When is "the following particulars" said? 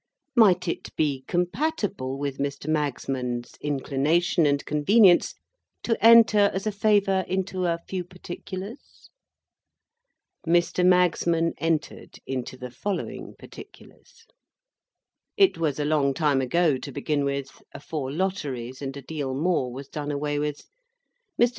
12.57-14.25